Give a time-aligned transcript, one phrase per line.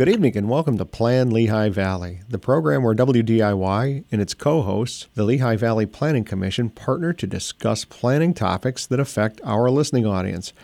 [0.00, 4.62] Good evening and welcome to Plan Lehigh Valley, the program where WDIY and its co
[4.62, 10.06] hosts, the Lehigh Valley Planning Commission, partner to discuss planning topics that affect our listening
[10.06, 10.54] audience.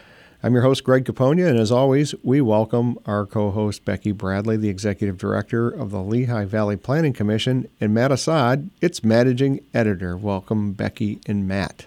[0.43, 4.57] I'm your host, Greg Capogna, and as always, we welcome our co host, Becky Bradley,
[4.57, 10.17] the Executive Director of the Lehigh Valley Planning Commission, and Matt Assad, its Managing Editor.
[10.17, 11.85] Welcome, Becky and Matt.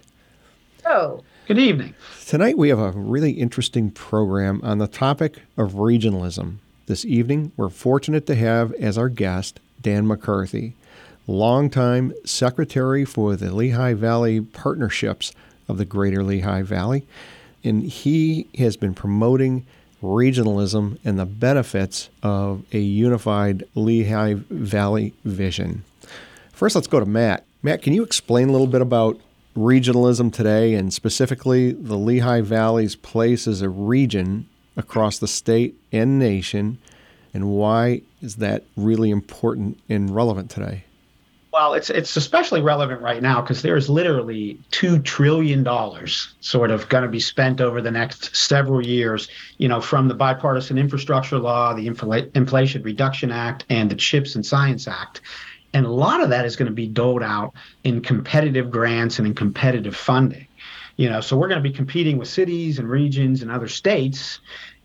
[0.85, 1.95] Oh, good evening.
[2.27, 6.59] Tonight, we have a really interesting program on the topic of regionalism.
[6.89, 10.73] This evening, we're fortunate to have as our guest Dan McCarthy,
[11.27, 15.31] longtime secretary for the Lehigh Valley Partnerships
[15.67, 17.05] of the Greater Lehigh Valley.
[17.63, 19.67] And he has been promoting
[20.01, 25.83] regionalism and the benefits of a unified Lehigh Valley vision.
[26.51, 27.45] First, let's go to Matt.
[27.61, 29.19] Matt, can you explain a little bit about
[29.55, 36.19] regionalism today and specifically the Lehigh Valley's place as a region across the state and
[36.19, 36.77] nation,
[37.33, 40.83] and why is that really important and relevant today?
[41.51, 46.69] Well, it's it's especially relevant right now because there is literally two trillion dollars sort
[46.69, 49.27] of going to be spent over the next several years.
[49.57, 54.35] You know, from the bipartisan infrastructure law, the Infl- Inflation Reduction Act, and the CHIPS
[54.35, 55.21] and Science Act,
[55.73, 59.27] and a lot of that is going to be doled out in competitive grants and
[59.27, 60.45] in competitive funding.
[60.99, 64.41] You know, so we're going to be competing with cities and regions and other states.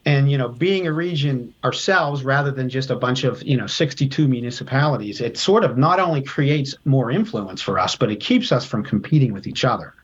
[0.07, 3.67] And you know being a region ourselves rather than just a bunch of you know
[3.67, 8.53] 62 municipalities it sort of not only creates more influence for us but it keeps
[8.53, 9.95] us from competing with each other.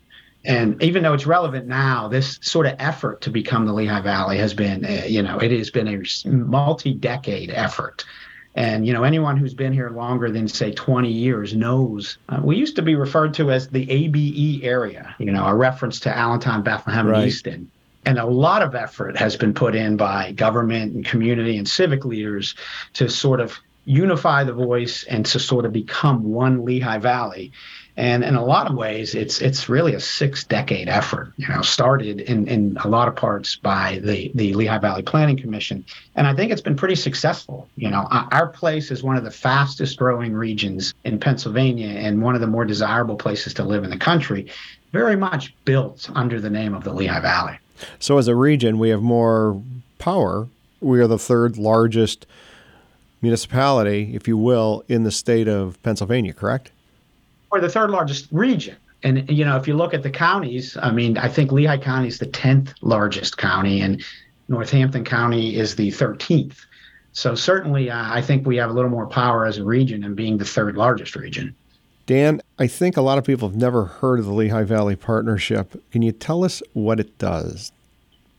[0.42, 4.38] And even though it's relevant now this sort of effort to become the lehigh valley
[4.38, 8.04] has been uh, you know it has been a multi-decade effort
[8.54, 12.56] and you know anyone who's been here longer than say 20 years knows uh, we
[12.56, 16.62] used to be referred to as the abe area you know a reference to allentown
[16.62, 17.18] bethlehem right.
[17.18, 17.70] and easton
[18.06, 22.04] and a lot of effort has been put in by government and community and civic
[22.04, 22.54] leaders
[22.94, 27.52] to sort of unify the voice and to sort of become one Lehigh Valley.
[27.96, 31.32] And in a lot of ways, it's it's really a six decade effort.
[31.36, 35.36] You know, started in, in a lot of parts by the the Lehigh Valley Planning
[35.36, 35.84] Commission,
[36.14, 37.68] and I think it's been pretty successful.
[37.76, 42.34] You know, our place is one of the fastest growing regions in Pennsylvania and one
[42.34, 44.48] of the more desirable places to live in the country.
[44.92, 47.58] Very much built under the name of the Lehigh Valley.
[47.98, 49.60] So, as a region, we have more
[49.98, 50.48] power.
[50.80, 52.26] We are the third largest
[53.22, 56.70] municipality, if you will, in the state of Pennsylvania, correct?
[57.50, 58.76] We're the third largest region.
[59.02, 62.08] And, you know, if you look at the counties, I mean, I think Lehigh County
[62.08, 64.04] is the 10th largest county, and
[64.48, 66.58] Northampton County is the 13th.
[67.12, 70.14] So, certainly, uh, I think we have a little more power as a region and
[70.14, 71.54] being the third largest region.
[72.06, 75.82] Dan, I think a lot of people have never heard of the Lehigh Valley Partnership.
[75.90, 77.72] Can you tell us what it does?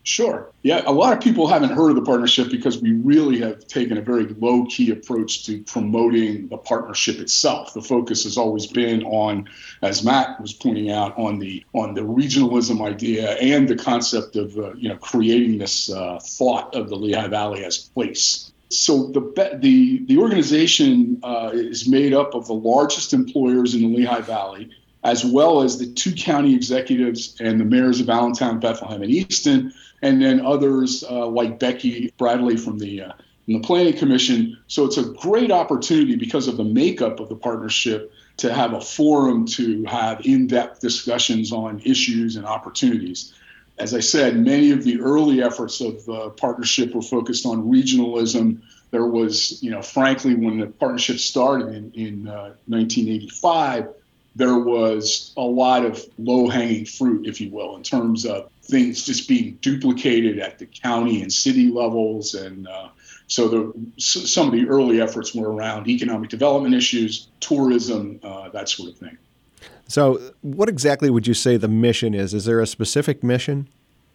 [0.03, 0.51] Sure.
[0.63, 3.97] Yeah, a lot of people haven't heard of the partnership because we really have taken
[3.97, 7.73] a very low key approach to promoting the partnership itself.
[7.73, 9.47] The focus has always been on,
[9.83, 14.57] as Matt was pointing out, on the on the regionalism idea and the concept of
[14.57, 19.59] uh, you know creating this uh, thought of the Lehigh Valley as place so the
[19.59, 24.69] the the organization uh, is made up of the largest employers in the Lehigh Valley,
[25.03, 29.73] as well as the two county executives and the mayors of Allentown, Bethlehem, and Easton,
[30.01, 33.13] and then others uh, like Becky Bradley from the uh,
[33.45, 34.57] from the Planning Commission.
[34.67, 38.81] So it's a great opportunity because of the makeup of the partnership to have a
[38.81, 43.33] forum to have in-depth discussions on issues and opportunities
[43.81, 48.61] as I said, many of the early efforts of the partnership were focused on regionalism.
[48.91, 53.87] There was, you know, frankly, when the partnership started in, in uh, 1985,
[54.35, 59.03] there was a lot of low hanging fruit, if you will, in terms of things
[59.03, 62.33] just being duplicated at the county and city levels.
[62.33, 62.89] And uh,
[63.27, 68.69] so the, some of the early efforts were around economic development issues, tourism, uh, that
[68.69, 69.17] sort of thing.
[69.87, 72.33] So, what exactly would you say the mission is?
[72.33, 73.67] Is there a specific mission?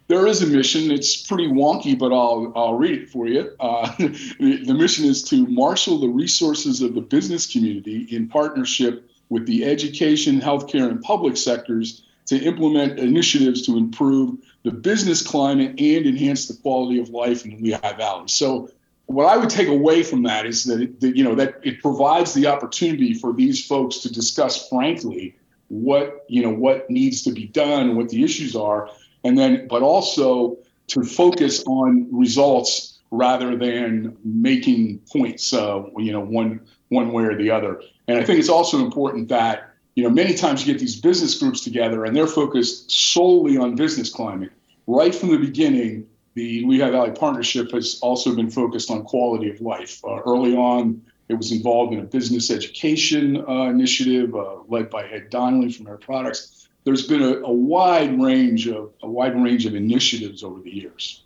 [0.07, 0.89] There is a mission.
[0.89, 3.51] It's pretty wonky, but I'll, I'll read it for you.
[3.59, 9.07] Uh, the, the mission is to marshal the resources of the business community in partnership
[9.29, 15.79] with the education, healthcare, and public sectors to implement initiatives to improve the business climate
[15.79, 18.27] and enhance the quality of life in the Lehigh Valley.
[18.27, 18.69] So,
[19.05, 21.81] what I would take away from that is that, it, that you know that it
[21.81, 25.35] provides the opportunity for these folks to discuss frankly
[25.69, 28.89] what you know what needs to be done, what the issues are,
[29.23, 30.57] and then but also
[30.87, 36.59] to focus on results rather than making points, uh, you know, one
[36.89, 37.81] one way or the other.
[38.07, 39.66] And I think it's also important that
[39.97, 43.75] you know many times you get these business groups together and they're focused solely on
[43.75, 44.51] business climate.
[44.85, 49.59] Right from the beginning, the Lehigh Valley Partnership has also been focused on quality of
[49.59, 49.99] life.
[50.05, 55.03] Uh, early on, it was involved in a business education uh, initiative uh, led by
[55.07, 56.69] Ed Donnelly from Air Products.
[56.83, 61.23] There's been a, a wide range of a wide range of initiatives over the years.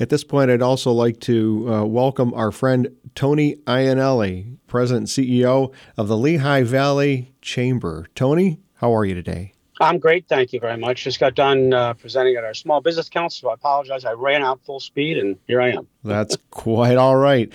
[0.00, 5.28] At this point, I'd also like to uh, welcome our friend Tony Iannelli, President and
[5.28, 8.06] CEO of the Lehigh Valley Chamber.
[8.14, 9.52] Tony, how are you today?
[9.80, 10.26] I'm great.
[10.28, 11.02] Thank you very much.
[11.02, 13.48] Just got done uh, presenting at our Small Business Council.
[13.48, 14.04] So I apologize.
[14.04, 15.88] I ran out full speed and here I am.
[16.04, 17.52] That's quite all right.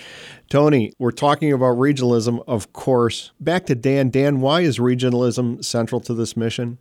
[0.50, 3.32] Tony, we're talking about regionalism, of course.
[3.40, 4.10] Back to Dan.
[4.10, 6.80] Dan, why is regionalism central to this mission?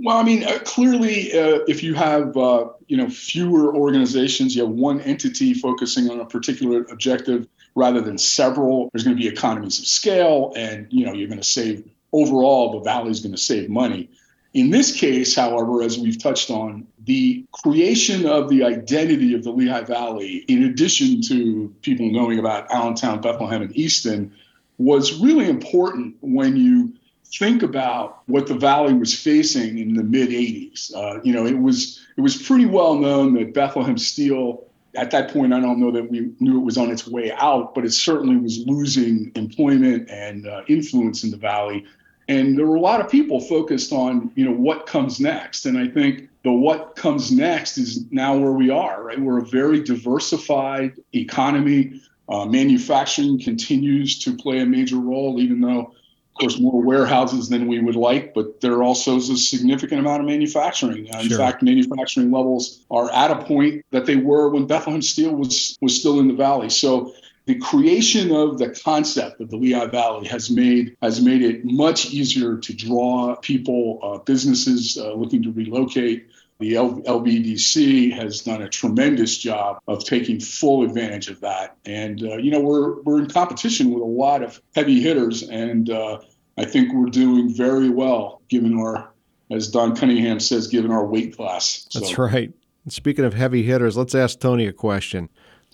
[0.00, 4.64] Well, I mean, uh, clearly, uh, if you have uh, you know fewer organizations, you
[4.64, 8.90] have one entity focusing on a particular objective rather than several.
[8.92, 12.78] There's going to be economies of scale, and you know you're going to save overall.
[12.78, 14.08] The valley is going to save money.
[14.54, 19.50] In this case, however, as we've touched on, the creation of the identity of the
[19.50, 24.32] Lehigh Valley, in addition to people knowing about Allentown, Bethlehem, and Easton,
[24.78, 26.94] was really important when you
[27.34, 30.94] think about what the valley was facing in the mid 80s.
[30.94, 35.32] Uh, you know, it was it was pretty well known that Bethlehem Steel at that
[35.32, 37.92] point, I don't know that we knew it was on its way out, but it
[37.92, 41.84] certainly was losing employment and uh, influence in the valley.
[42.26, 45.66] And there were a lot of people focused on, you know, what comes next.
[45.66, 49.20] And I think the what comes next is now where we are, right?
[49.20, 52.02] We're a very diversified economy.
[52.28, 55.94] Uh, manufacturing continues to play a major role, even though
[56.38, 60.26] course, more warehouses than we would like, but there also is a significant amount of
[60.26, 61.08] manufacturing.
[61.12, 61.38] Uh, in sure.
[61.38, 65.98] fact, manufacturing levels are at a point that they were when Bethlehem Steel was was
[65.98, 66.70] still in the valley.
[66.70, 67.12] So
[67.46, 72.10] the creation of the concept of the Lehigh Valley has made has made it much
[72.10, 76.26] easier to draw people, uh, businesses uh, looking to relocate.
[76.60, 82.20] The L- LVEDC has done a tremendous job of taking full advantage of that, and
[82.22, 86.18] uh, you know we're we're in competition with a lot of heavy hitters, and uh,
[86.58, 89.12] I think we're doing very well given our,
[89.52, 91.86] as Don Cunningham says, given our weight class.
[91.90, 92.00] So.
[92.00, 92.52] That's right.
[92.88, 95.28] Speaking of heavy hitters, let's ask Tony a question.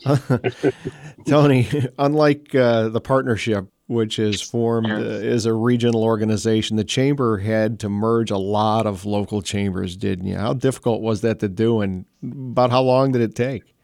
[1.27, 7.39] Tony, unlike uh, the partnership, which is formed uh, as a regional organization, the chamber
[7.39, 10.37] had to merge a lot of local chambers, didn't you?
[10.37, 13.75] How difficult was that to do, and about how long did it take?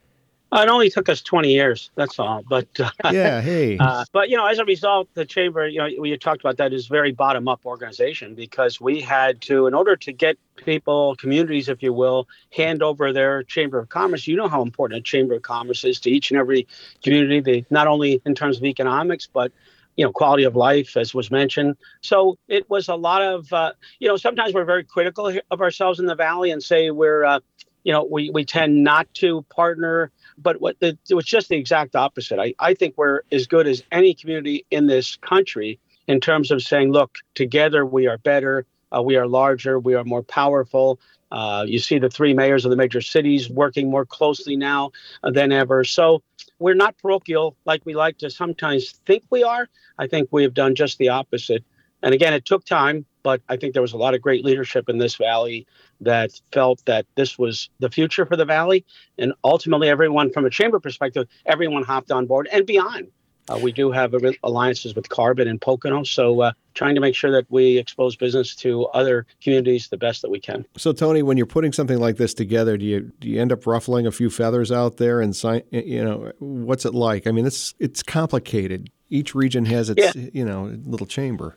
[0.52, 1.91] Uh, it only took us 20 years.
[1.94, 2.43] That's all.
[2.49, 3.79] But uh, yeah, hey.
[3.79, 6.73] Uh, but you know, as a result, the chamber, you know, we talked about that
[6.73, 11.82] is very bottom-up organization because we had to, in order to get people, communities, if
[11.82, 14.26] you will, hand over their chamber of commerce.
[14.26, 16.67] You know how important a chamber of commerce is to each and every
[17.05, 17.41] community.
[17.41, 19.52] They not only in terms of economics, but
[20.00, 21.76] you know quality of life as was mentioned.
[22.00, 26.00] So it was a lot of uh, you know sometimes we're very critical of ourselves
[26.00, 27.41] in the valley and say we're uh,
[27.85, 30.11] you know we, we tend not to partner.
[30.38, 32.38] But what the, it was just the exact opposite.
[32.38, 36.62] I, I think we're as good as any community in this country in terms of
[36.62, 38.64] saying look together we are better
[38.97, 40.99] uh, we are larger we are more powerful
[41.31, 44.90] uh, you see the three mayors of the major cities working more closely now
[45.23, 45.85] than ever.
[45.85, 46.23] So
[46.59, 49.69] we're not parochial like we like to sometimes think we are.
[49.99, 51.64] I think we have done just the opposite.
[52.02, 54.88] And again, it took time, but I think there was a lot of great leadership
[54.88, 55.66] in this valley
[56.00, 58.87] that felt that this was the future for the valley.
[59.19, 63.09] And ultimately, everyone from a chamber perspective, everyone hopped on board and beyond.
[63.50, 64.14] Uh, we do have
[64.45, 68.54] alliances with Carbon and Pocono, so uh, trying to make sure that we expose business
[68.57, 70.64] to other communities the best that we can.
[70.76, 73.66] So, Tony, when you're putting something like this together, do you do you end up
[73.66, 75.21] ruffling a few feathers out there?
[75.21, 75.62] And sign?
[75.71, 77.26] you know, what's it like?
[77.26, 78.90] I mean, it's it's complicated.
[79.09, 80.28] Each region has its yeah.
[80.33, 81.57] you know little chamber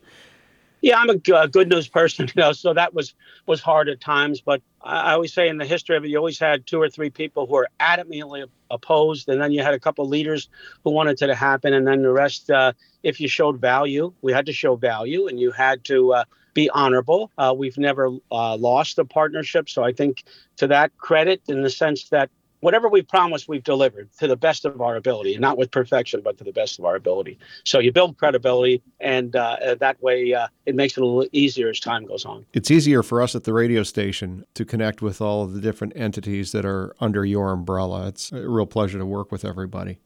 [0.84, 3.16] yeah, I'm a good news person, you know, so that was
[3.48, 4.42] was hard at times.
[4.42, 7.10] But I always say in the history of it, you always had two or three
[7.10, 10.50] people who were adamantly opposed, and then you had a couple leaders
[10.84, 12.52] who wanted it to happen, and then the rest.
[12.52, 16.24] Uh, if you showed value, we had to show value, and you had to uh,
[16.54, 17.32] be honorable.
[17.38, 20.24] Uh, we've never uh, lost a partnership, so I think
[20.58, 22.30] to that credit, in the sense that
[22.64, 26.38] whatever we've promised, we've delivered to the best of our ability, not with perfection, but
[26.38, 27.38] to the best of our ability.
[27.66, 31.70] So you build credibility, and uh, that way uh, it makes it a little easier
[31.70, 32.46] as time goes on.
[32.54, 35.92] It's easier for us at the radio station to connect with all of the different
[35.98, 38.08] entities that are under your umbrella.
[38.08, 40.00] It's a real pleasure to work with everybody.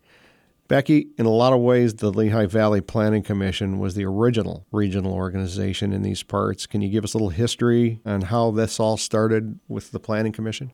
[0.68, 5.14] Becky, in a lot of ways, the Lehigh Valley Planning Commission was the original regional
[5.14, 6.66] organization in these parts.
[6.66, 10.34] Can you give us a little history on how this all started with the Planning
[10.34, 10.74] Commission?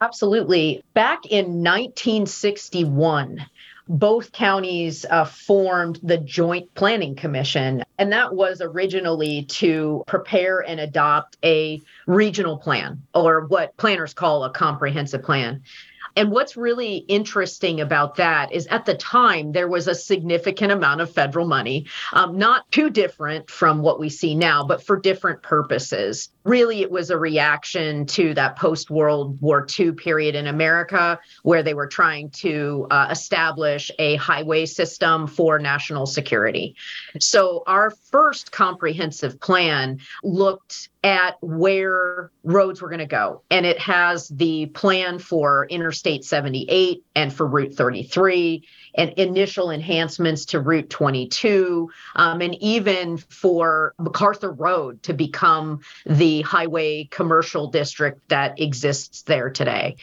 [0.00, 0.82] Absolutely.
[0.94, 3.46] Back in 1961,
[3.88, 10.80] both counties uh, formed the Joint Planning Commission, and that was originally to prepare and
[10.80, 15.62] adopt a regional plan, or what planners call a comprehensive plan.
[16.16, 21.02] And what's really interesting about that is at the time, there was a significant amount
[21.02, 25.42] of federal money, um, not too different from what we see now, but for different
[25.42, 26.30] purposes.
[26.44, 31.62] Really, it was a reaction to that post World War II period in America, where
[31.62, 36.76] they were trying to uh, establish a highway system for national security.
[37.18, 43.42] So, our first comprehensive plan looked at where roads were going to go.
[43.48, 50.44] And it has the plan for Interstate 78 and for Route 33 and initial enhancements
[50.46, 58.28] to Route 22, um, and even for MacArthur Road to become the highway commercial district
[58.28, 59.96] that exists there today.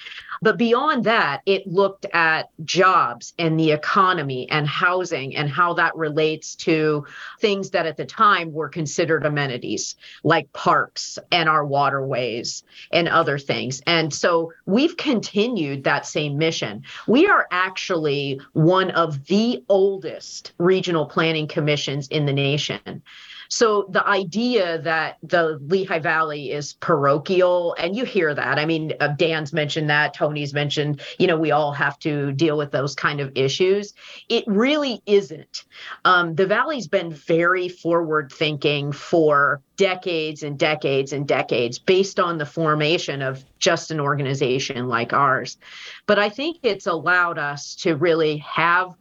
[0.43, 5.95] But beyond that, it looked at jobs and the economy and housing and how that
[5.95, 7.05] relates to
[7.39, 13.39] things that at the time were considered amenities like parks and our waterways and other
[13.39, 13.81] things.
[13.87, 16.83] And so we've continued that same mission.
[17.07, 23.01] We are actually one of the oldest regional planning commissions in the nation.
[23.49, 28.59] So the idea that the Lehigh Valley is parochial, and you hear that.
[28.59, 32.57] I mean, uh, Dan's mentioned that, Tony's mentioned, you know, we all have to deal
[32.57, 33.93] with those kind of issues.
[34.29, 35.65] It really isn't.
[36.05, 42.37] Um, the Valley's been very forward thinking for decades and decades and decades based on
[42.37, 45.57] the formation of just an organization like ours.
[46.05, 48.93] But I think it's allowed us to really have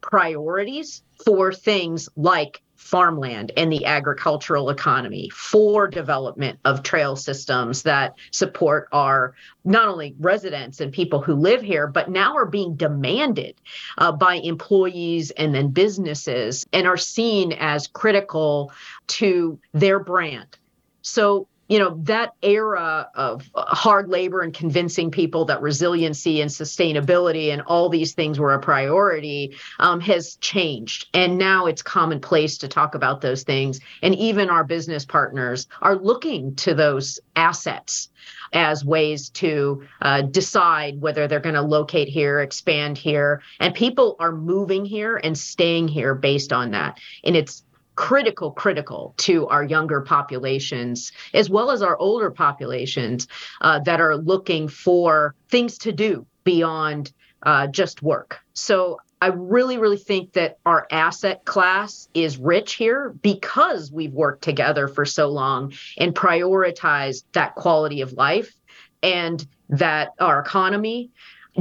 [0.00, 8.14] priorities for things like farmland and the agricultural economy for development of trail systems that
[8.30, 13.60] support our not only residents and people who live here, but now are being demanded
[13.98, 18.72] uh, by employees and then businesses and are seen as critical
[19.08, 20.56] to their brand.
[21.02, 27.52] So you know that era of hard labor and convincing people that resiliency and sustainability
[27.52, 32.68] and all these things were a priority um, has changed and now it's commonplace to
[32.68, 38.08] talk about those things and even our business partners are looking to those assets
[38.52, 43.42] as ways to uh, decide whether they're going to locate here, expand here.
[43.60, 46.98] And people are moving here and staying here based on that.
[47.24, 47.62] And it's
[47.98, 53.26] critical, critical to our younger populations, as well as our older populations
[53.60, 57.12] uh, that are looking for things to do beyond
[57.42, 58.38] uh, just work.
[58.52, 64.44] So I really, really think that our asset class is rich here because we've worked
[64.44, 68.54] together for so long and prioritized that quality of life
[69.02, 71.10] and that our economy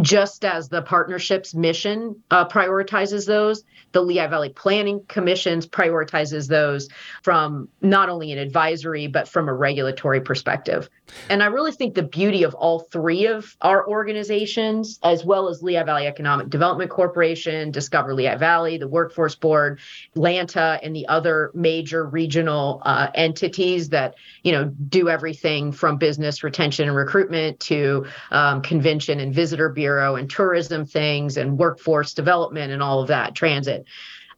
[0.02, 3.64] just as the partnership's mission uh, prioritizes those,
[3.94, 6.88] the Lehigh Valley Planning Commission's prioritizes those
[7.24, 10.90] from not only an advisory, but from a regulatory perspective.
[11.30, 15.64] And I really think the beauty of all three of our organizations, as well as
[15.64, 19.80] Lehigh Valley Economic Development Corporation, Discover Lehigh Valley, the Workforce Board,
[20.16, 26.44] Lanta, and the other major regional uh, entities that you know do everything from business
[26.44, 29.87] retention and recruitment to um, convention and visitor bureau
[30.18, 33.86] and tourism things and workforce development and all of that, transit.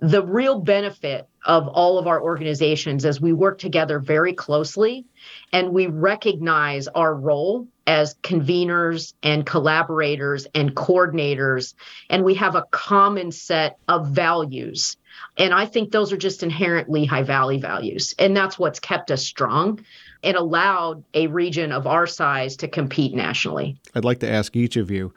[0.01, 5.05] The real benefit of all of our organizations as we work together very closely
[5.51, 11.73] and we recognize our role as conveners and collaborators and coordinators
[12.09, 14.95] and we have a common set of values.
[15.37, 19.25] And i think those are just inherent lehigh valley values and that's what's kept us
[19.25, 19.83] strong
[20.23, 24.75] and allowed a region of our size to compete nationally i'd like to ask each
[24.75, 25.13] of you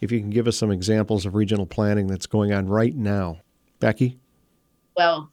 [0.00, 3.38] if you can give us some examples of regional planning that's going on right now
[3.80, 4.18] Becky?
[4.96, 5.30] Well,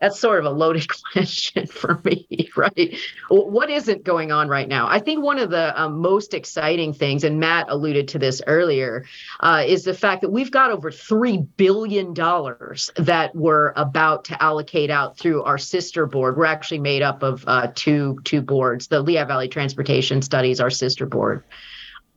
[0.00, 2.96] that's sort of a loaded question for me, right?
[3.28, 4.86] What isn't going on right now?
[4.88, 9.04] I think one of the um, most exciting things, and Matt alluded to this earlier,
[9.40, 14.90] uh, is the fact that we've got over $3 billion that we're about to allocate
[14.90, 16.36] out through our sister board.
[16.36, 18.88] We're actually made up of uh, two, two boards.
[18.88, 21.44] The Lehigh Valley Transportation Studies, our sister board,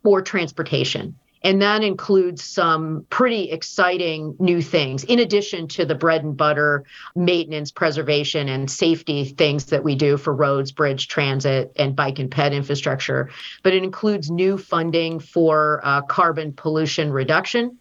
[0.04, 1.16] for transportation.
[1.44, 6.86] And that includes some pretty exciting new things, in addition to the bread and butter
[7.16, 12.30] maintenance, preservation, and safety things that we do for roads, bridge, transit, and bike and
[12.30, 13.30] ped infrastructure.
[13.64, 17.80] But it includes new funding for uh, carbon pollution reduction.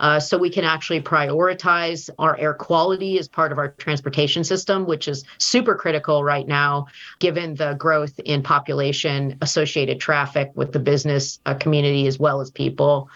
[0.00, 4.86] Uh, so we can actually prioritize our air quality as part of our transportation system,
[4.86, 6.86] which is super critical right now,
[7.18, 12.50] given the growth in population associated traffic with the business uh, community as well as
[12.50, 13.08] people.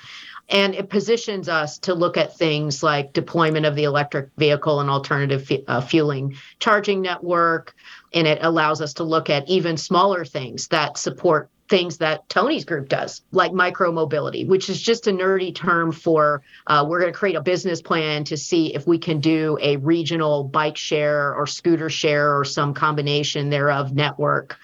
[0.49, 4.91] And it positions us to look at things like deployment of the electric vehicle and
[4.91, 7.75] alternative uh, fueling charging network.
[8.13, 12.67] And it allows us to look at even smaller things that support things that Tony's
[12.67, 17.11] group does, like micro mobility, which is just a nerdy term for uh, we're going
[17.11, 21.35] to create a business plan to see if we can do a regional bike share
[21.35, 24.59] or scooter share or some combination thereof network.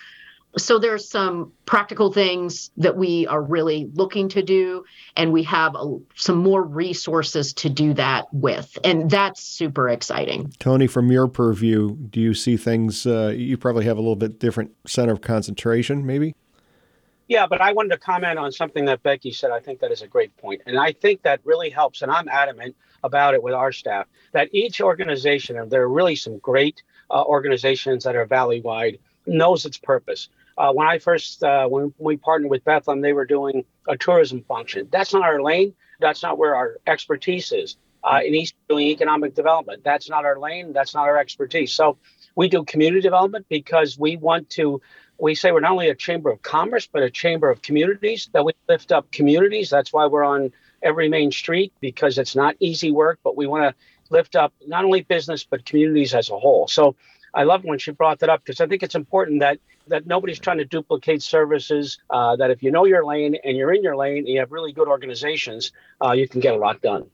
[0.58, 4.84] So there's some practical things that we are really looking to do
[5.16, 10.52] and we have a, some more resources to do that with and that's super exciting.
[10.58, 14.38] Tony from your purview do you see things uh, you probably have a little bit
[14.38, 16.34] different center of concentration maybe
[17.28, 20.02] yeah but i wanted to comment on something that becky said i think that is
[20.02, 23.54] a great point and i think that really helps and i'm adamant about it with
[23.54, 28.26] our staff that each organization and there are really some great uh, organizations that are
[28.26, 33.00] valley wide knows its purpose uh, when I first uh, when we partnered with Bethlehem,
[33.00, 34.88] they were doing a tourism function.
[34.90, 35.72] That's not our lane.
[36.00, 37.76] That's not where our expertise is.
[38.02, 40.72] Uh, in East doing economic development, that's not our lane.
[40.72, 41.72] That's not our expertise.
[41.72, 41.96] So
[42.34, 44.80] we do community development because we want to.
[45.18, 48.30] We say we're not only a chamber of commerce, but a chamber of communities.
[48.32, 49.70] That we lift up communities.
[49.70, 53.64] That's why we're on every main street because it's not easy work, but we want
[53.64, 53.74] to
[54.10, 56.68] lift up not only business but communities as a whole.
[56.68, 56.96] So
[57.34, 59.58] I love when she brought that up because I think it's important that
[59.88, 61.98] that nobody's trying to duplicate services.
[62.10, 64.52] Uh, that if you know your lane and you're in your lane, and you have
[64.52, 65.72] really good organizations,
[66.04, 67.06] uh, you can get a lot done.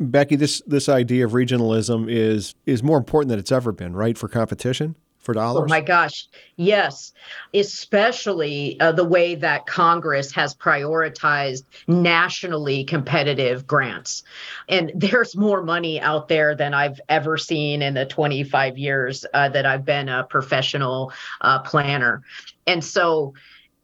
[0.00, 4.16] Becky, this this idea of regionalism is is more important than it's ever been, right?
[4.16, 5.64] For competition for dollars?
[5.64, 7.12] Oh my gosh, yes.
[7.52, 14.22] Especially uh, the way that Congress has prioritized nationally competitive grants.
[14.68, 19.48] And there's more money out there than I've ever seen in the 25 years uh,
[19.48, 22.22] that I've been a professional uh, planner.
[22.66, 23.34] And so,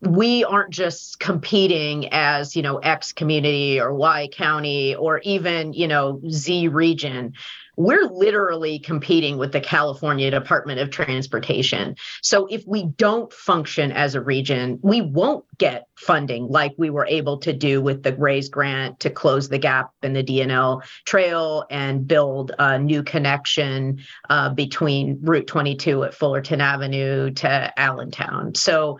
[0.02, 5.86] we aren't just competing as you know x community or y county or even you
[5.86, 7.34] know z region
[7.76, 11.96] we're literally competing with the California Department of Transportation.
[12.22, 17.06] So if we don't function as a region, we won't get funding like we were
[17.06, 21.64] able to do with the RAISE grant to close the gap in the D&L trail
[21.70, 28.54] and build a new connection uh, between Route 22 at Fullerton Avenue to Allentown.
[28.54, 28.98] So,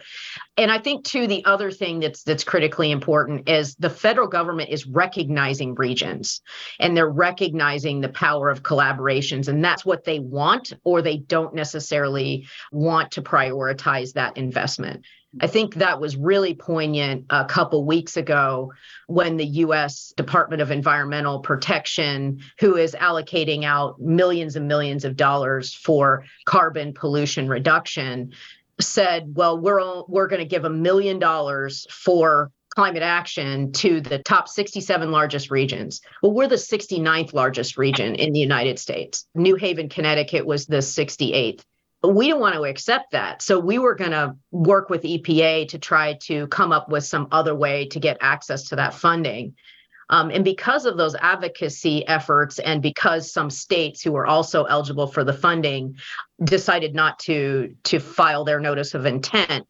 [0.56, 4.70] and I think too the other thing that's that's critically important is the federal government
[4.70, 6.42] is recognizing regions
[6.78, 11.54] and they're recognizing the power of collaborations and that's what they want or they don't
[11.54, 15.04] necessarily want to prioritize that investment.
[15.40, 18.72] I think that was really poignant a couple weeks ago
[19.06, 25.16] when the US Department of Environmental Protection, who is allocating out millions and millions of
[25.16, 28.32] dollars for carbon pollution reduction,
[28.80, 34.18] said, well, we're, we're going to give a million dollars for climate action to the
[34.18, 36.00] top 67 largest regions.
[36.22, 39.26] Well, we're the 69th largest region in the United States.
[39.34, 41.62] New Haven, Connecticut was the 68th
[42.00, 43.42] But we don't want to accept that.
[43.42, 47.28] So we were going to work with EPA to try to come up with some
[47.32, 49.54] other way to get access to that funding.
[50.08, 55.06] Um, and because of those advocacy efforts, and because some states who were also eligible
[55.06, 55.96] for the funding
[56.42, 59.68] decided not to to file their notice of intent,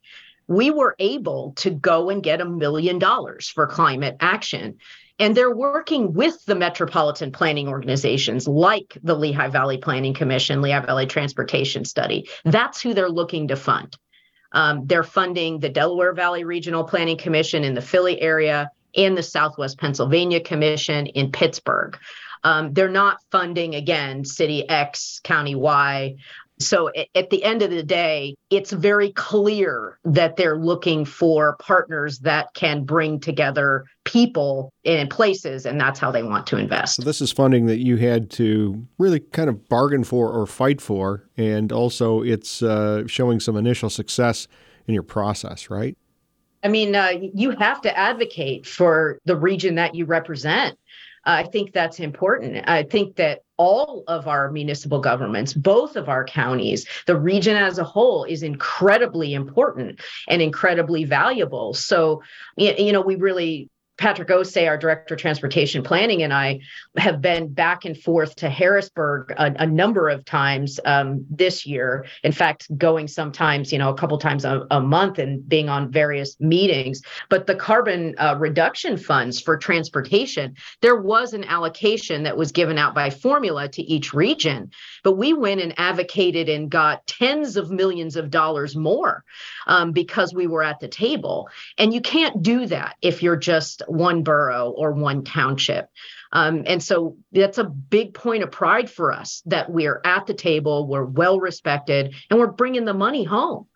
[0.51, 4.77] we were able to go and get a million dollars for climate action.
[5.17, 10.85] And they're working with the metropolitan planning organizations like the Lehigh Valley Planning Commission, Lehigh
[10.85, 12.27] Valley Transportation Study.
[12.43, 13.95] That's who they're looking to fund.
[14.51, 19.23] Um, they're funding the Delaware Valley Regional Planning Commission in the Philly area and the
[19.23, 21.97] Southwest Pennsylvania Commission in Pittsburgh.
[22.43, 26.15] Um, they're not funding, again, City X, County Y.
[26.61, 32.19] So at the end of the day, it's very clear that they're looking for partners
[32.19, 36.95] that can bring together people in places, and that's how they want to invest.
[36.95, 40.81] So this is funding that you had to really kind of bargain for or fight
[40.81, 44.47] for, and also it's uh, showing some initial success
[44.87, 45.97] in your process, right?
[46.63, 50.77] I mean, uh, you have to advocate for the region that you represent.
[51.23, 52.67] I think that's important.
[52.67, 57.77] I think that all of our municipal governments, both of our counties, the region as
[57.77, 61.73] a whole is incredibly important and incredibly valuable.
[61.73, 62.23] So,
[62.57, 66.61] you know, we really Patrick Osei, our director of transportation planning, and I
[66.97, 72.05] have been back and forth to Harrisburg a, a number of times um, this year.
[72.23, 75.91] In fact, going sometimes, you know, a couple times a, a month and being on
[75.91, 77.01] various meetings.
[77.29, 82.77] But the carbon uh, reduction funds for transportation, there was an allocation that was given
[82.77, 84.71] out by formula to each region.
[85.03, 89.23] But we went and advocated and got tens of millions of dollars more
[89.67, 91.49] um, because we were at the table.
[91.77, 95.89] And you can't do that if you're just one borough or one township.
[96.31, 100.33] Um, and so that's a big point of pride for us that we're at the
[100.33, 103.67] table, we're well respected, and we're bringing the money home.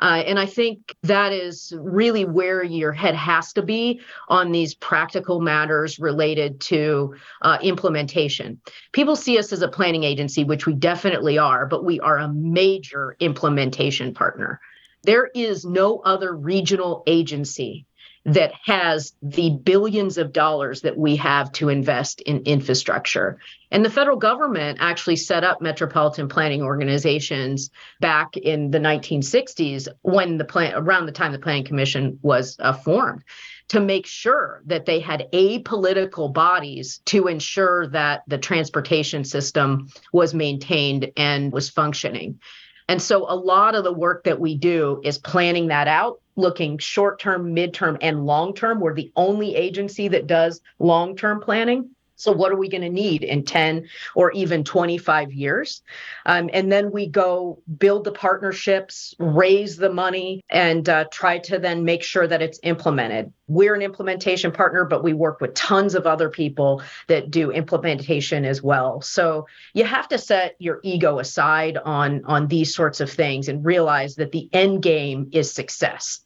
[0.00, 4.74] Uh, and I think that is really where your head has to be on these
[4.74, 8.60] practical matters related to uh, implementation.
[8.92, 12.32] People see us as a planning agency, which we definitely are, but we are a
[12.32, 14.60] major implementation partner.
[15.02, 17.86] There is no other regional agency
[18.24, 23.38] that has the billions of dollars that we have to invest in infrastructure.
[23.70, 30.38] And the federal government actually set up metropolitan planning organizations back in the 1960s when
[30.38, 33.24] the plan around the time the planning commission was uh, formed
[33.68, 40.32] to make sure that they had apolitical bodies to ensure that the transportation system was
[40.32, 42.40] maintained and was functioning.
[42.88, 46.78] And so a lot of the work that we do is planning that out, looking
[46.78, 48.80] short term, midterm, and long term.
[48.80, 51.90] We're the only agency that does long term planning.
[52.18, 55.82] So, what are we going to need in 10 or even 25 years?
[56.26, 61.60] Um, and then we go build the partnerships, raise the money, and uh, try to
[61.60, 63.32] then make sure that it's implemented.
[63.46, 68.44] We're an implementation partner, but we work with tons of other people that do implementation
[68.44, 69.00] as well.
[69.00, 73.64] So, you have to set your ego aside on, on these sorts of things and
[73.64, 76.20] realize that the end game is success.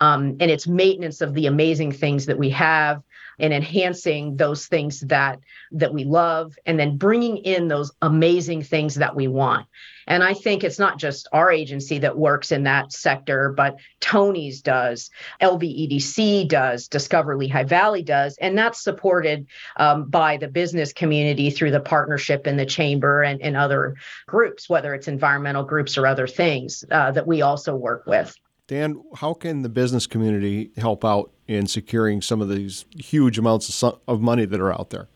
[0.00, 3.02] Um, and it's maintenance of the amazing things that we have
[3.38, 5.40] and enhancing those things that
[5.72, 9.66] that we love and then bringing in those amazing things that we want.
[10.06, 14.62] And i think it's not just our agency that works in that sector but tony's
[14.62, 15.10] does
[15.42, 18.36] lvedc does discover lehigh valley does.
[18.40, 23.40] And that's supported um, by the business community through the partnership in the chamber and,
[23.42, 28.06] and other groups whether it's environmental groups or other things uh, that we also work
[28.06, 28.36] with
[28.68, 33.82] Dan, how can the business community help out in securing some of these huge amounts
[33.82, 35.06] of money that are out there?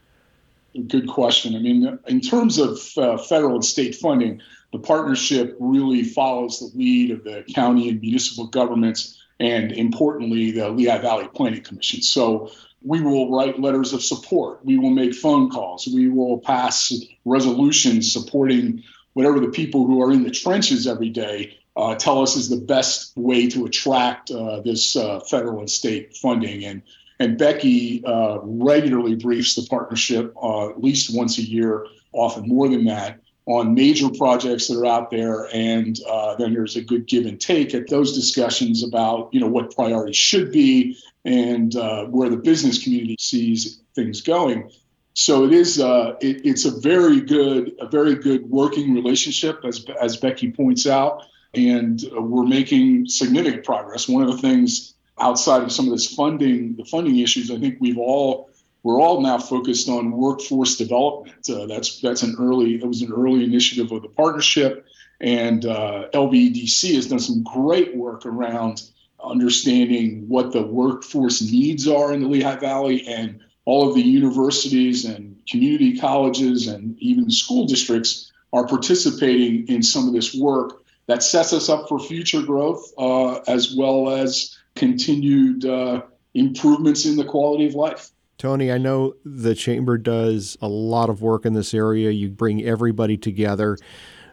[0.86, 1.56] Good question.
[1.56, 4.40] I mean, in terms of uh, federal and state funding,
[4.72, 10.68] the partnership really follows the lead of the county and municipal governments, and importantly, the
[10.70, 12.02] Lehigh Valley Planning Commission.
[12.02, 14.64] So we will write letters of support.
[14.64, 15.88] We will make phone calls.
[15.88, 16.92] We will pass
[17.24, 18.84] resolutions supporting
[19.14, 22.56] whatever the people who are in the trenches every day uh, tell us is the
[22.56, 26.64] best way to attract uh, this uh, federal and state funding.
[26.64, 26.82] And
[27.18, 32.68] and Becky uh, regularly briefs the partnership uh, at least once a year, often more
[32.68, 35.48] than that, on major projects that are out there.
[35.52, 39.48] And uh, then there's a good give and take at those discussions about you know
[39.48, 41.74] what priorities should be and
[42.10, 44.70] where the business community sees things going.
[45.14, 45.80] So it is.
[45.80, 50.86] Uh, it, it's a very good, a very good working relationship, as as Becky points
[50.86, 54.08] out and we're making significant progress.
[54.08, 57.78] One of the things outside of some of this funding, the funding issues, I think
[57.80, 58.50] we've all
[58.82, 61.48] we're all now focused on workforce development.
[61.50, 64.86] Uh, that's that's an early that was an early initiative of the partnership,
[65.20, 68.82] and uh, LVEDC has done some great work around
[69.22, 75.04] understanding what the workforce needs are in the Lehigh Valley and all of the universities
[75.04, 80.79] and community colleges and even school districts are participating in some of this work
[81.10, 86.02] that sets us up for future growth uh, as well as continued uh,
[86.34, 88.10] improvements in the quality of life.
[88.38, 92.10] Tony, I know the Chamber does a lot of work in this area.
[92.10, 93.76] You bring everybody together.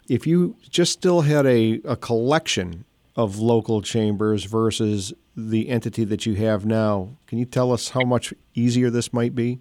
[0.08, 2.86] If you just still had a, a collection
[3.16, 8.02] of local chambers versus the entity that you have now, can you tell us how
[8.02, 9.60] much easier this might be?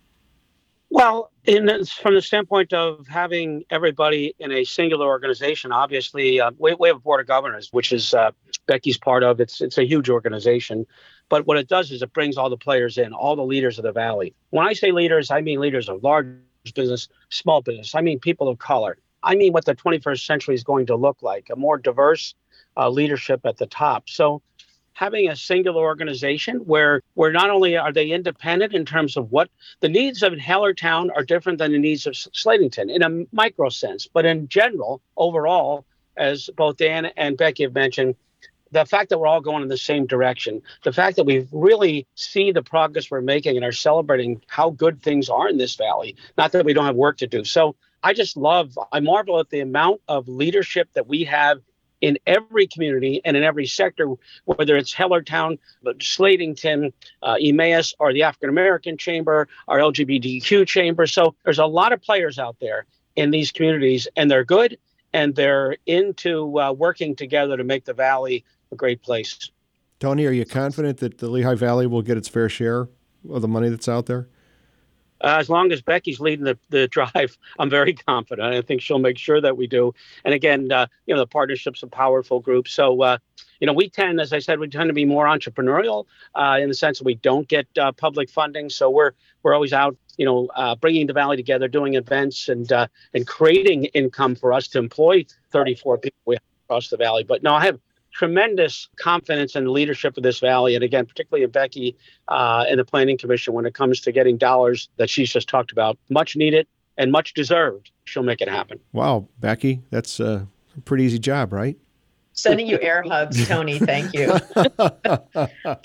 [0.91, 6.75] Well, in from the standpoint of having everybody in a singular organization, obviously uh, we,
[6.79, 8.31] we have a board of governors, which is uh,
[8.67, 9.41] Becky's part of.
[9.41, 10.87] It's it's a huge organization,
[11.29, 13.83] but what it does is it brings all the players in, all the leaders of
[13.83, 14.35] the valley.
[14.51, 16.29] When I say leaders, I mean leaders of large
[16.75, 17.95] business, small business.
[17.95, 18.97] I mean people of color.
[19.23, 22.35] I mean what the 21st century is going to look like, a more diverse
[22.77, 24.09] uh, leadership at the top.
[24.09, 24.41] So
[24.97, 29.51] having a singular organization where where not only are they independent in terms of what
[29.81, 34.09] the needs of Hellertown are different than the needs of Slatington in a micro sense,
[34.11, 35.85] but in general, overall,
[36.17, 38.15] as both Dan and Becky have mentioned,
[38.73, 42.07] the fact that we're all going in the same direction, the fact that we really
[42.15, 46.17] see the progress we're making and are celebrating how good things are in this valley,
[46.39, 47.45] not that we don't have work to do.
[47.45, 51.61] So I just love, I marvel at the amount of leadership that we have
[52.01, 54.13] in every community and in every sector,
[54.45, 61.07] whether it's Hellertown, Slatington, uh, Emmaus, or the African American Chamber, our LGBTQ Chamber.
[61.07, 64.79] So there's a lot of players out there in these communities, and they're good
[65.13, 69.51] and they're into uh, working together to make the Valley a great place.
[69.99, 72.89] Tony, are you confident that the Lehigh Valley will get its fair share
[73.31, 74.29] of the money that's out there?
[75.21, 78.55] Uh, as long as Becky's leading the, the drive, I'm very confident.
[78.55, 79.95] I think she'll make sure that we do.
[80.25, 82.69] And again, uh, you know, the partnership's a powerful group.
[82.69, 83.19] So, uh,
[83.61, 86.69] you know, we tend, as I said, we tend to be more entrepreneurial uh, in
[86.69, 88.69] the sense that we don't get uh, public funding.
[88.69, 92.71] So we're we're always out, you know, uh, bringing the valley together, doing events, and
[93.15, 96.35] and creating income for us to employ 34 people
[96.67, 97.25] across the valley.
[97.25, 97.81] But no, I have
[98.17, 101.95] tremendous confidence in the leadership of this valley, and again, particularly in Becky
[102.29, 105.71] uh, and the Planning Commission when it comes to getting dollars that she's just talked
[105.71, 107.91] about, much needed and much deserved.
[108.05, 108.81] She'll make it happen.
[108.95, 110.49] Wow, Becky, that's a
[110.87, 111.77] pretty easy job, right?
[112.33, 113.79] Sending you air hugs, Tony.
[113.79, 114.33] Thank you.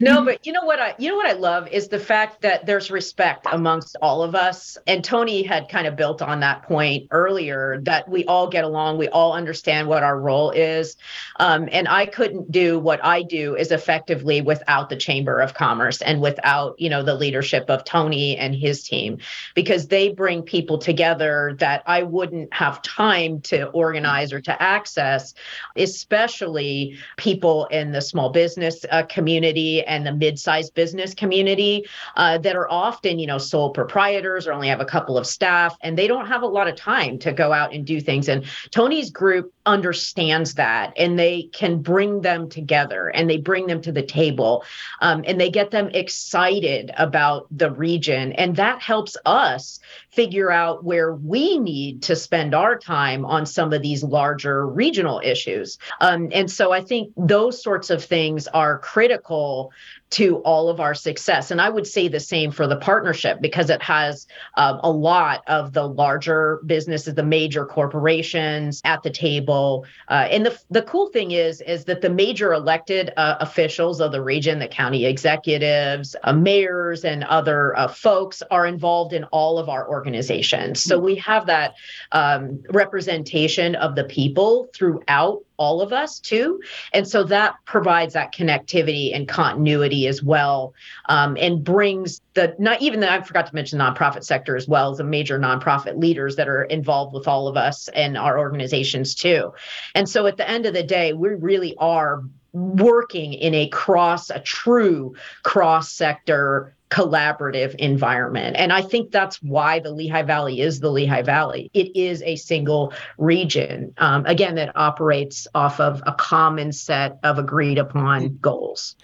[0.00, 2.66] No, but you know what I you know what I love is the fact that
[2.66, 4.78] there's respect amongst all of us.
[4.86, 8.98] And Tony had kind of built on that point earlier that we all get along,
[8.98, 10.96] we all understand what our role is.
[11.40, 16.00] Um, and I couldn't do what I do as effectively without the Chamber of Commerce
[16.00, 19.18] and without, you know, the leadership of Tony and his team
[19.56, 25.34] because they bring people together that I wouldn't have time to organize or to access,
[25.74, 31.84] especially people in the small business uh, community and the mid-sized business community
[32.16, 35.76] uh, that are often, you know, sole proprietors or only have a couple of staff,
[35.80, 38.28] and they don't have a lot of time to go out and do things.
[38.28, 43.80] And Tony's group understands that, and they can bring them together, and they bring them
[43.82, 44.64] to the table,
[45.00, 49.78] um, and they get them excited about the region, and that helps us
[50.10, 55.20] figure out where we need to spend our time on some of these larger regional
[55.22, 55.78] issues.
[56.00, 59.70] Um, and so I think those sorts of things are critical
[60.10, 61.50] to all of our success.
[61.50, 65.42] And I would say the same for the partnership because it has um, a lot
[65.46, 69.84] of the larger businesses, the major corporations at the table.
[70.08, 74.12] Uh, and the, the cool thing is, is that the major elected uh, officials of
[74.12, 79.58] the region, the county executives, uh, mayors, and other uh, folks are involved in all
[79.58, 80.82] of our organizations.
[80.82, 81.74] So we have that
[82.12, 86.60] um, representation of the people throughout all of us too.
[86.92, 90.74] And so that provides that connectivity and continuity as well,
[91.08, 94.66] um, and brings the not even the I forgot to mention the nonprofit sector as
[94.66, 98.38] well as the major nonprofit leaders that are involved with all of us and our
[98.38, 99.52] organizations too.
[99.94, 104.30] And so at the end of the day, we really are working in a cross,
[104.30, 108.56] a true cross sector collaborative environment.
[108.58, 111.70] And I think that's why the Lehigh Valley is the Lehigh Valley.
[111.74, 117.38] It is a single region, um, again, that operates off of a common set of
[117.38, 118.96] agreed upon goals.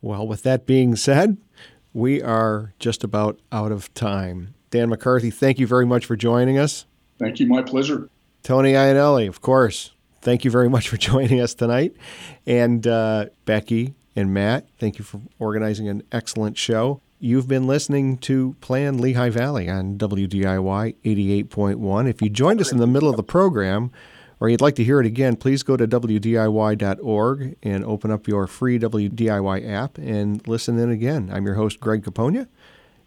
[0.00, 1.36] Well, with that being said,
[1.92, 4.54] we are just about out of time.
[4.70, 6.86] Dan McCarthy, thank you very much for joining us.
[7.18, 7.46] Thank you.
[7.48, 8.08] My pleasure.
[8.42, 9.92] Tony Iannelli, of course.
[10.26, 11.94] Thank you very much for joining us tonight.
[12.48, 17.00] And uh, Becky and Matt, thank you for organizing an excellent show.
[17.20, 22.10] You've been listening to Plan Lehigh Valley on WDIY 88.1.
[22.10, 23.92] If you joined us in the middle of the program
[24.40, 28.48] or you'd like to hear it again, please go to WDIY.org and open up your
[28.48, 31.30] free WDIY app and listen in again.
[31.32, 32.48] I'm your host, Greg Capogna.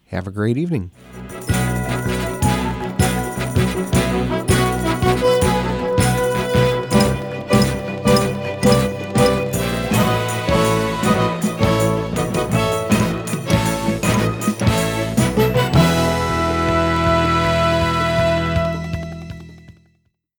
[0.06, 0.90] Have a great evening.